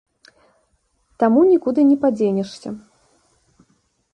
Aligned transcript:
Таму 1.23 1.43
нікуды 1.51 1.81
не 1.91 1.97
падзенешся. 2.07 2.69